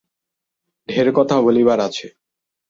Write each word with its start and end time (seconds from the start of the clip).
ঢের 0.89 1.07
কথা 1.13 1.35
বলিবার 1.41 1.79
আছে। 1.79 2.07